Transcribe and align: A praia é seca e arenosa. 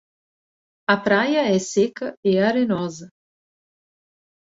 A 0.89 0.97
praia 0.97 1.41
é 1.45 1.59
seca 1.59 2.17
e 2.25 2.39
arenosa. 2.39 3.13